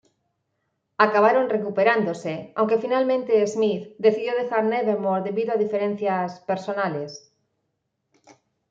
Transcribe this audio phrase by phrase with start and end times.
[1.05, 7.31] Acabaron recuperándose, aunque finalmente Smyth decidió dejar Nevermore debido a diferencias "personales".